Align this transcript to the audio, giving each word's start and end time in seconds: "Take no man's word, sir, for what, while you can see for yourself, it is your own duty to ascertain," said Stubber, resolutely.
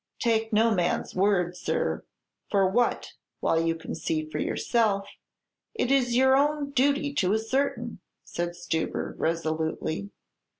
"Take 0.17 0.51
no 0.51 0.73
man's 0.73 1.13
word, 1.13 1.55
sir, 1.55 2.03
for 2.49 2.67
what, 2.67 3.13
while 3.39 3.61
you 3.61 3.75
can 3.75 3.93
see 3.93 4.27
for 4.27 4.39
yourself, 4.39 5.07
it 5.75 5.91
is 5.91 6.17
your 6.17 6.35
own 6.35 6.71
duty 6.71 7.13
to 7.13 7.35
ascertain," 7.35 7.99
said 8.23 8.55
Stubber, 8.55 9.13
resolutely. 9.19 10.09